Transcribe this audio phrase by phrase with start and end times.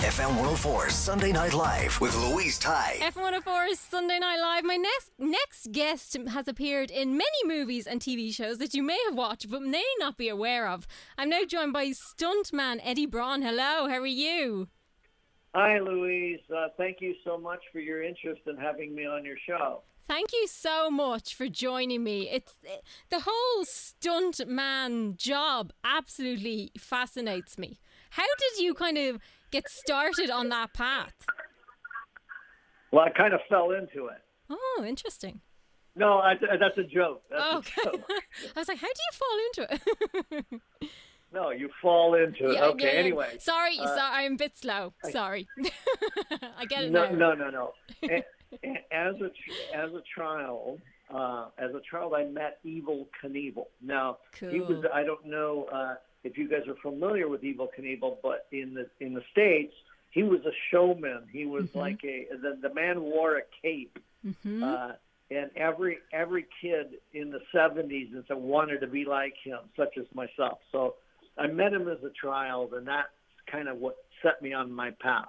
[0.00, 2.98] FM 104 Sunday Night Live with Louise Ty.
[3.00, 4.62] F104 Sunday Night Live.
[4.62, 8.98] My next next guest has appeared in many movies and TV shows that you may
[9.06, 10.86] have watched but may not be aware of.
[11.16, 13.40] I'm now joined by stuntman Eddie Braun.
[13.40, 14.68] Hello, how are you?
[15.54, 16.40] Hi, Louise.
[16.54, 19.80] Uh, thank you so much for your interest in having me on your show.
[20.06, 22.28] Thank you so much for joining me.
[22.28, 27.80] It's it, the whole stunt man job absolutely fascinates me.
[28.10, 29.18] How did you kind of
[29.50, 31.14] get started on that path?
[32.92, 34.22] Well, I kind of fell into it.
[34.50, 35.40] Oh, interesting.
[35.94, 37.22] No, I, that's a joke.
[37.30, 37.72] That's a okay.
[37.84, 38.04] joke.
[38.56, 39.74] I was like, how do you fall into
[40.54, 40.60] it?
[41.32, 42.54] No, you fall into it.
[42.54, 42.98] Yeah, okay, yeah, yeah.
[43.00, 43.36] anyway.
[43.40, 44.94] Sorry, uh, sorry, I'm a bit slow.
[45.10, 45.46] Sorry.
[46.56, 47.34] I get it No, now.
[47.34, 47.72] no, no, no.
[48.04, 48.24] A-
[48.64, 49.30] a- as a
[49.76, 50.80] as a child,
[51.12, 53.66] uh, as a child, I met Evel Knievel.
[53.82, 54.84] Now, he was.
[54.94, 58.86] I don't know uh, if you guys are familiar with Evel Knievel, but in the
[59.04, 59.74] in the states,
[60.10, 61.22] he was a showman.
[61.32, 61.78] He was Mm-hmm.
[61.78, 63.98] like a the, the man wore a cape.
[64.26, 64.62] Mhm.
[64.62, 64.92] Uh,
[65.30, 69.94] and every every kid in the 70s and so wanted to be like him, such
[69.98, 70.58] as myself.
[70.72, 70.94] So
[71.38, 73.08] I met him as a child, and that's
[73.50, 75.28] kind of what set me on my path.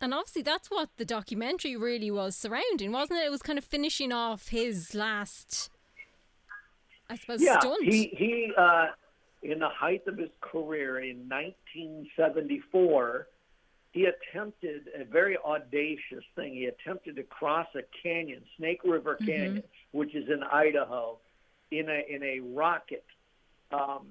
[0.00, 3.26] And obviously, that's what the documentary really was surrounding, wasn't it?
[3.26, 5.70] It was kind of finishing off his last,
[7.08, 7.82] I suppose, Yeah, stunt.
[7.84, 8.88] he he uh,
[9.50, 13.26] in the height of his career in 1974,
[13.92, 16.54] he attempted a very audacious thing.
[16.54, 21.18] He attempted to cross a canyon, Snake River Canyon, which is in Idaho,
[21.70, 23.04] in a in a rocket.
[23.72, 24.08] Um,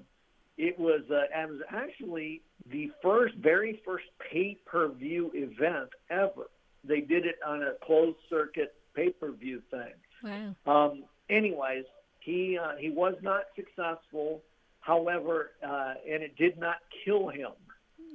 [0.58, 6.50] it was uh, it was actually the first, very first pay-per-view event ever.
[6.82, 9.94] They did it on a closed circuit pay-per-view thing.
[10.24, 10.86] wow.
[10.86, 11.84] Um, anyways,
[12.20, 14.42] he uh, he was not successful.
[14.86, 17.50] However, uh, and it did not kill him.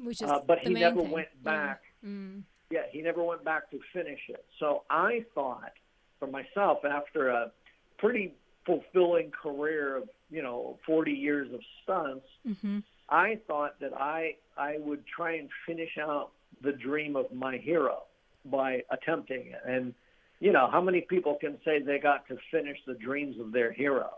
[0.04, 1.12] Which is Uh, but he never thing.
[1.12, 1.52] went Yeah.
[1.52, 1.82] back.
[2.04, 2.44] Mm.
[2.70, 4.46] Yeah, he never went back to finish it.
[4.58, 5.74] So I thought
[6.18, 7.52] for myself, after a
[7.98, 8.34] pretty
[8.66, 12.26] fulfilling career of you know 40 years of stunts,
[12.62, 12.80] hmm
[13.10, 16.31] I thought that I I would try and finish out
[16.62, 18.04] the dream of my hero
[18.46, 19.62] by attempting it.
[19.66, 19.94] And
[20.40, 23.72] you know, how many people can say they got to finish the dreams of their
[23.74, 24.12] hero?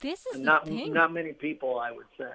[0.00, 2.32] This is Not not many people, I would say.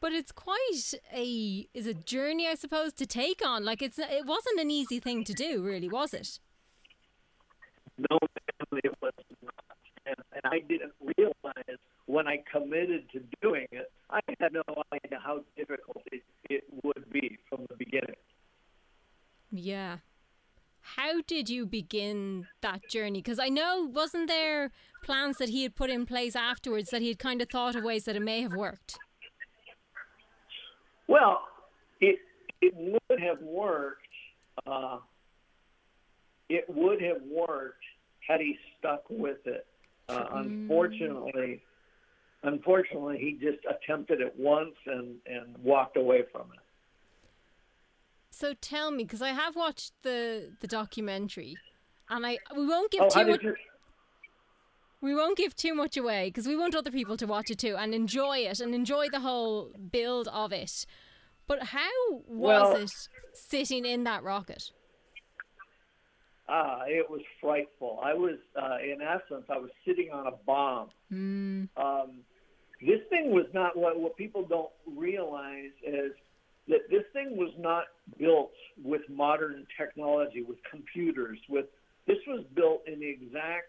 [0.00, 3.64] But it's quite a is a journey, I suppose, to take on.
[3.64, 6.38] Like it's it wasn't an easy thing to do, really, was it?
[7.98, 8.18] No,
[8.72, 9.12] it was
[9.42, 9.54] not.
[10.04, 14.62] And, and I didn't realize when I committed to doing it, I had no
[14.92, 18.16] idea how difficult it, it would be from the beginning.
[19.50, 19.98] Yeah.
[20.96, 23.20] How did you begin that journey?
[23.20, 24.70] Because I know, wasn't there
[25.04, 27.84] plans that he had put in place afterwards that he had kind of thought of
[27.84, 28.96] ways that it may have worked?
[31.06, 31.42] Well,
[32.00, 32.18] it
[32.62, 34.00] it would have worked.
[34.66, 34.98] Uh,
[36.48, 37.84] it would have worked
[38.26, 39.66] had he stuck with it.
[40.08, 41.62] Uh, unfortunately,
[42.42, 46.65] unfortunately, he just attempted it once and and walked away from it.
[48.38, 51.56] So tell me, because I have watched the the documentary,
[52.10, 53.42] and I we won't give Oh, too much.
[53.42, 53.56] you?
[55.00, 57.76] We won't give too much away because we want other people to watch it too
[57.78, 60.84] and enjoy it and enjoy the whole build of it.
[61.46, 61.90] But how
[62.26, 64.70] was Well- it sitting in that rocket?
[66.48, 67.98] Ah, it was frightful.
[68.02, 70.90] I was, uh, in essence, I was sitting on a bomb.
[71.10, 72.10] Mm, um,
[72.82, 76.12] this thing was not what what people don't realize is
[76.68, 77.84] that this thing was not
[78.18, 81.38] built with modern technology, with computers.
[81.48, 81.66] With
[82.06, 83.66] this was built in the exact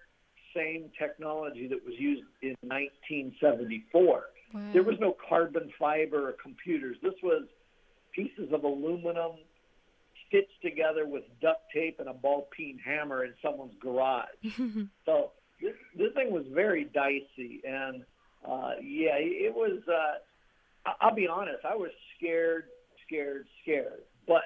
[0.56, 4.24] same technology that was used in 1974.
[4.53, 4.62] wow.
[4.74, 6.97] There was no carbon fiber or computers.
[7.03, 7.44] This was
[8.13, 9.34] pieces of aluminum
[10.28, 14.25] stitched together with duct tape and a ball peen hammer in someone's garage.
[15.06, 15.31] so
[15.62, 18.03] this, this thing was very dicey, and
[18.47, 19.79] uh, yeah, it was.
[19.88, 22.66] Uh, I'll be honest, I was scared,
[23.07, 24.03] scared, scared.
[24.28, 24.44] But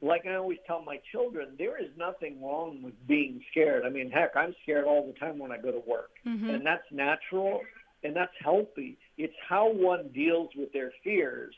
[0.00, 3.84] like I always tell my children, there is nothing wrong with being scared.
[3.86, 6.54] I mean, heck, I'm scared all the time when I go to work, Mhm.
[6.54, 7.62] and that's natural
[8.02, 8.98] and that's healthy.
[9.16, 11.56] It's how one deals with their fears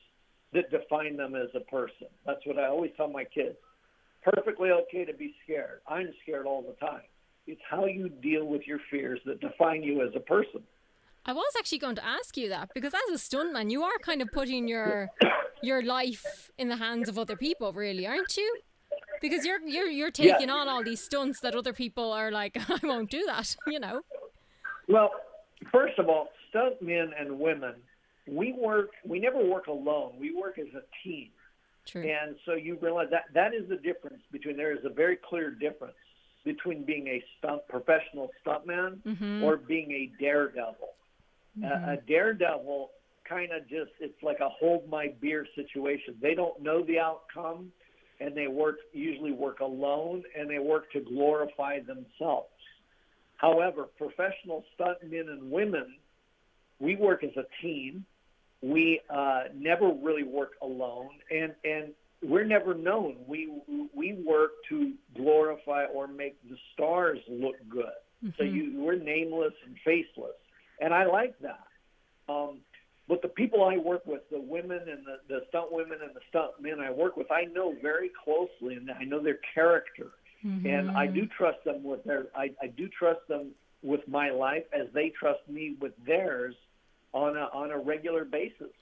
[0.52, 2.06] that define them as a person.
[2.24, 3.58] That's what I always tell my kids.
[4.22, 5.80] Perfectly okay to be scared.
[5.88, 7.02] I'm scared all the time.
[7.48, 10.64] It's how you deal with your fears that define you as a person.
[11.28, 14.22] I was actually going to ask you that because as a stuntman, you are kind
[14.22, 15.10] of putting your
[15.62, 18.58] your life in the hands of other people, really, aren't you?
[19.20, 20.32] Because you're you're you're Yeah.
[20.34, 23.80] taking on all these stunts that other people are like, I won't do that, you
[23.80, 24.02] know.
[24.88, 25.10] Well,
[25.72, 27.74] first of all, stunt men and women,
[28.28, 28.90] we work.
[29.04, 30.12] We never work alone.
[30.20, 31.30] We work as a team.
[31.86, 32.02] True.
[32.02, 35.50] And so you realize that that is the difference between there is a very clear
[35.50, 35.94] difference
[36.44, 39.42] between being a stunt professional stuntman Mm-hmm.
[39.42, 40.90] or being a daredevil.
[41.62, 42.90] A, a daredevil
[43.28, 46.14] kind of just it's like a hold my beer situation.
[46.20, 47.72] They don't know the outcome
[48.20, 52.48] and they work usually work alone and they work to glorify themselves.
[53.36, 55.96] However, professional stuntmen and women,
[56.78, 58.04] we work as a team.
[58.62, 61.92] We uh, never really work alone, and and
[62.22, 63.16] we're never known.
[63.26, 63.52] We
[63.94, 68.32] we work to glorify or make the stars look good.
[68.38, 70.36] So you we're nameless and faceless,
[70.80, 71.66] and I like that.
[72.28, 72.58] Um,
[73.08, 76.20] but the people I work with, the women and the, the stunt women and the
[76.28, 80.08] stunt men I work with, I know very closely, and I know their character,
[80.66, 82.26] and I do trust them with their.
[82.36, 83.52] I, I do trust them
[83.82, 86.54] with my life as they trust me with theirs
[87.12, 88.72] on a on a regular basis.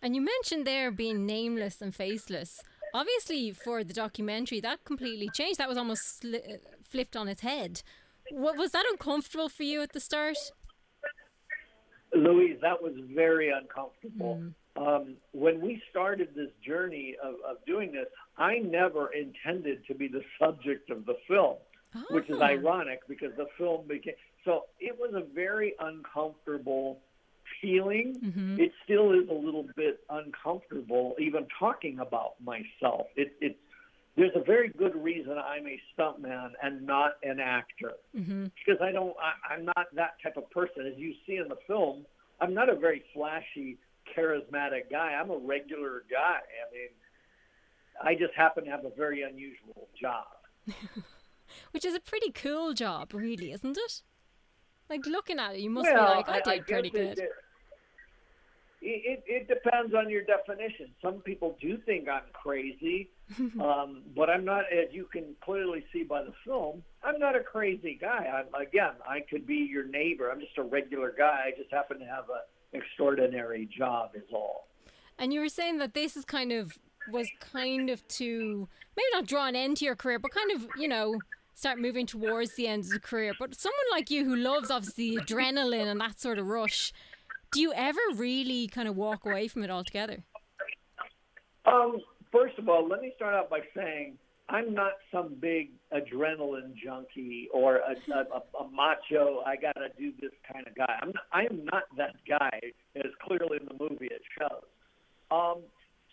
[0.00, 2.62] And you mentioned there being nameless and faceless.
[2.94, 5.58] Obviously, for the documentary, that completely changed.
[5.58, 6.58] That was almost sli-
[6.88, 7.82] flipped on its head.
[8.30, 10.38] What was that uncomfortable for you at the start?
[12.14, 14.42] Louise, that was very uncomfortable.
[14.76, 18.06] Um, when we started this journey of, of doing this,
[18.36, 21.56] I never intended to be the subject of the film,
[22.10, 22.44] which is Ah.
[22.46, 24.14] ironic because the film became.
[24.44, 27.00] So it was a very uncomfortable
[27.60, 28.16] feeling.
[28.60, 33.06] It still is a little bit uncomfortable even talking about myself.
[33.16, 33.58] It, it's
[34.18, 38.46] there's a very good reason I'm a stuntman and not an actor mm-hmm.
[38.58, 39.14] because I don't.
[39.22, 40.86] I, I'm not that type of person.
[40.86, 42.04] As you see in the film,
[42.40, 43.78] I'm not a very flashy,
[44.16, 45.12] charismatic guy.
[45.12, 46.40] I'm a regular guy.
[46.40, 46.90] I mean,
[48.02, 50.26] I just happen to have a very unusual job.
[51.70, 54.02] Which is a pretty cool job, really, isn't it?
[54.90, 57.18] Like looking at it, you must well, be like, I, did guess pretty good.
[57.18, 57.30] It, it,
[58.90, 60.90] it depends on your definition.
[61.02, 63.10] Some people do think I'm crazy,
[63.60, 64.64] um, but I'm not.
[64.72, 68.26] As you can clearly see by the film, I'm not a crazy guy.
[68.26, 70.30] I'm, again, I could be your neighbor.
[70.30, 71.46] I'm just a regular guy.
[71.46, 74.10] I just happen to have an extraordinary job.
[74.14, 74.68] Is all.
[75.18, 76.78] And you were saying that this is kind of
[77.10, 80.66] was kind of to maybe not draw an end to your career, but kind of
[80.78, 81.18] you know
[81.54, 83.32] start moving towards the end of the career.
[83.38, 86.92] But someone like you who loves obviously adrenaline and that sort of rush,
[87.52, 90.22] do you ever really kind of walk away from it altogether?
[91.64, 91.98] Um,
[92.32, 94.16] first of all, let me start out by saying
[94.48, 99.42] I'm not some big adrenaline junkie or a, a, a, a macho.
[99.46, 100.98] I got to do this kind of guy.
[101.02, 102.60] I'm not, I am not that guy,
[102.96, 104.64] as clearly in the movie it shows.
[105.30, 105.62] Um,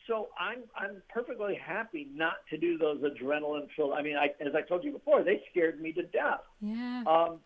[0.07, 3.93] so I'm I'm perfectly happy not to do those adrenaline filled.
[3.93, 6.41] I mean, I, as I told you before, they scared me to death.
[6.61, 7.03] Yeah.
[7.07, 7.39] Um,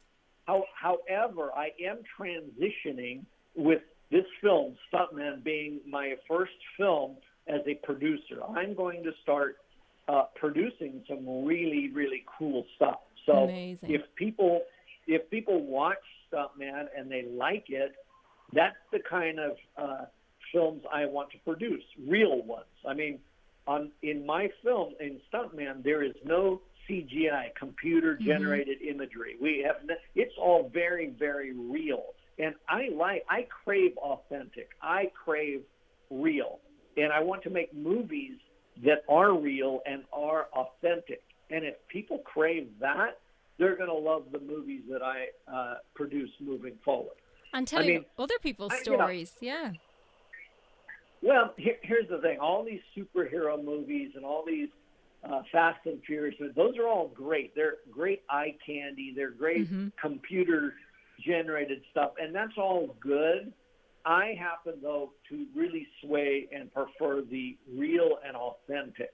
[0.45, 3.21] how, however, I am transitioning
[3.59, 7.17] with this film, Stuntman, being my first film
[7.47, 8.41] as a producer.
[8.55, 9.57] I'm going to start
[10.07, 12.99] uh, producing some really, really cool stuff.
[13.25, 13.91] So Amazing.
[13.91, 14.61] if people
[15.07, 15.97] if people watch
[16.31, 17.93] Stuntman and they like it,
[18.53, 20.05] that's the kind of uh,
[20.51, 22.65] films I want to produce, real ones.
[22.87, 23.19] I mean,
[23.67, 29.35] on in my film in Stuntman, there is no CGI, computer generated imagery.
[29.39, 29.75] We have
[30.15, 32.03] it's all very, very real,
[32.39, 34.69] and I like I crave authentic.
[34.81, 35.61] I crave
[36.09, 36.59] real,
[36.97, 38.37] and I want to make movies
[38.85, 41.21] that are real and are authentic.
[41.51, 43.19] And if people crave that,
[43.57, 47.15] they're going to love the movies that I uh, produce moving forward.
[47.53, 49.35] And telling mean, other people's I- you know- stories.
[49.41, 49.73] yeah.
[51.21, 54.69] Well, here, here's the thing: all these superhero movies and all these
[55.29, 57.53] uh, Fast and Furious, those are all great.
[57.55, 59.11] They're great eye candy.
[59.13, 59.67] They're great
[61.23, 63.53] computer-generated stuff, and that's all good.
[64.05, 69.13] I happen, though, to really sway and prefer the real and authentic,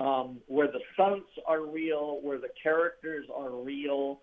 [0.00, 4.20] um, where the stunts are real, where the characters are real.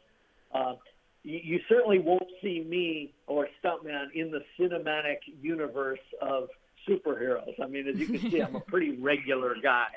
[0.53, 0.75] Uh,
[1.23, 6.47] you, you certainly won't see me or Stuntman in the cinematic universe of
[6.87, 7.53] superheroes.
[7.61, 9.87] I mean, as you can see, I'm a pretty regular guy.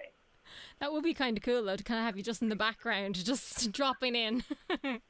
[0.80, 2.56] That would be kind of cool though to kind of have you just in the
[2.56, 4.42] background, just dropping in.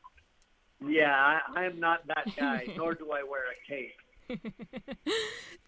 [0.86, 4.98] Yeah, I, am not that guy, nor do I wear a cape.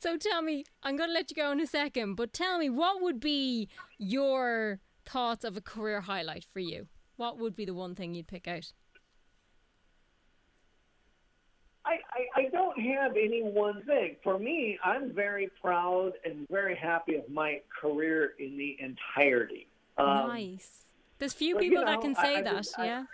[0.03, 2.69] So tell me, I'm going to let you go in a second, but tell me,
[2.69, 6.89] what would be your thoughts of a career highlight for you?
[7.15, 8.73] What would be the one thing you'd pick out?
[11.85, 14.17] I, I, I don't have any one thing.
[14.25, 19.69] For me, I'm very proud and very happy of my career in the entirety.
[19.99, 20.87] Um, nice.
[21.21, 23.05] There's few well, you people that can say I that, yeah.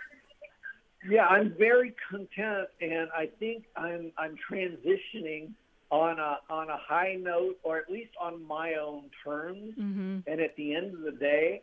[1.07, 5.51] Yeah, I'm very content, and I think I'm I'm transitioning
[5.91, 9.73] on a on a high note, or at least on my own terms.
[9.79, 10.19] Mm-hmm.
[10.27, 11.61] And at the end of the day,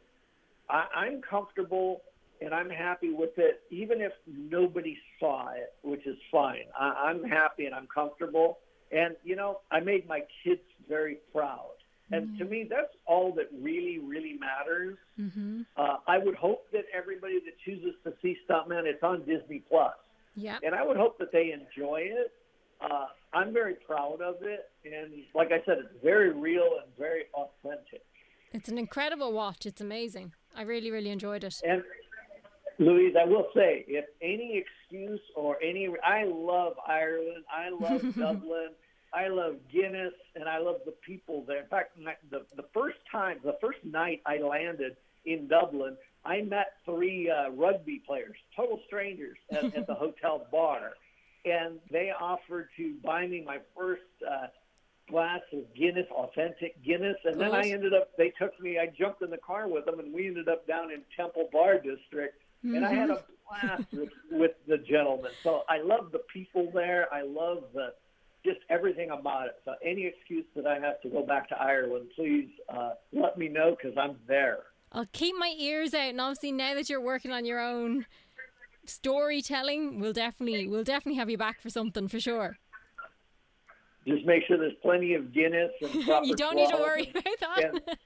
[0.68, 2.02] I, I'm comfortable
[2.40, 6.64] and I'm happy with it, even if nobody saw it, which is fine.
[6.78, 8.58] I, I'm happy and I'm comfortable.
[8.92, 11.75] And you know, I made my kids very proud.
[12.12, 14.96] And to me, that's all that really, really matters.
[15.20, 15.62] Mm-hmm.
[15.76, 19.92] Uh, I would hope that everybody that chooses to see Stuntman, it's on Disney Plus,
[20.36, 20.58] Yeah.
[20.62, 22.32] and I would hope that they enjoy it.
[22.80, 27.24] Uh, I'm very proud of it, and like I said, it's very real and very
[27.34, 28.02] authentic.
[28.52, 29.66] It's an incredible watch.
[29.66, 30.32] It's amazing.
[30.54, 31.60] I really, really enjoyed it.
[31.66, 31.82] And
[32.78, 38.68] Louise, I will say, if any excuse or any, I love Ireland, I love Dublin,
[39.12, 41.60] I love Guinness, and I love the people there.
[41.62, 46.42] In fact, my- the the first time, the first night I landed in Dublin, I
[46.42, 50.92] met three uh, rugby players, total strangers, at, at the hotel bar,
[51.44, 54.02] and they offered to buy me my first.
[54.28, 54.48] Uh,
[55.08, 58.10] glass of Guinness, authentic Guinness, and then I ended up.
[58.16, 58.76] They took me.
[58.80, 61.74] I jumped in the car with them, and we ended up down in Temple Bar
[61.74, 62.34] District,
[62.64, 65.30] and I had a blast with, with the gentleman.
[65.44, 67.06] So I love the people there.
[67.14, 67.92] I love the
[68.46, 69.56] just everything about it.
[69.64, 73.48] So any excuse that I have to go back to Ireland, please uh, let me
[73.48, 74.60] know because I'm there.
[74.92, 78.06] I'll keep my ears out, and obviously now that you're working on your own
[78.86, 82.56] storytelling, we'll definitely we'll definitely have you back for something for sure.
[84.06, 87.40] Just make sure there's plenty of Guinness and proper you don't need to worry about
[87.40, 87.98] that.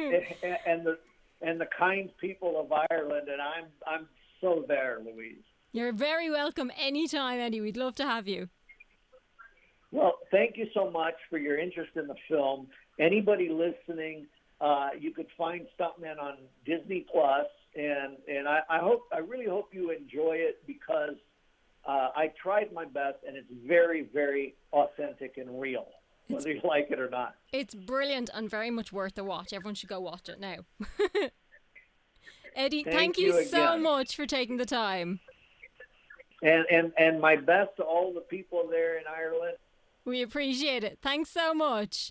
[0.00, 0.98] and, and, and the
[1.40, 4.08] and the kind people of Ireland, and I'm I'm
[4.40, 5.44] so there, Louise.
[5.72, 7.60] You're very welcome anytime, Eddie.
[7.60, 8.48] We'd love to have you.
[9.92, 12.66] Well, thank you so much for your interest in the film.
[12.98, 14.26] Anybody listening,
[14.60, 17.46] uh, you could find Stuntman on Disney Plus,
[17.76, 21.16] and and I, I hope I really hope you enjoy it because
[21.86, 25.86] uh, I tried my best, and it's very very authentic and real,
[26.28, 27.34] whether you like it or not.
[27.52, 29.52] It's brilliant and very much worth a watch.
[29.52, 30.64] Everyone should go watch it now.
[32.54, 35.20] Eddie, thank, Thank you, you so much for taking the time.
[36.42, 39.56] And and and my best to all the people there in Ireland.
[40.04, 40.98] We appreciate it.
[41.02, 42.10] Thanks so much.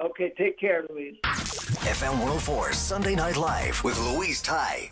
[0.00, 1.16] Okay, take care, Louise.
[1.22, 4.90] FM 104 Sunday Night Live with Louise Ty.